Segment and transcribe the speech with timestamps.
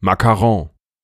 [0.00, 0.70] Macaron.